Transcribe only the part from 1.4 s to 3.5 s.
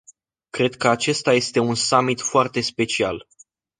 un summit foarte special.